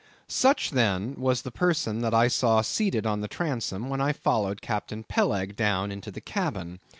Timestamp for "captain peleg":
4.59-5.55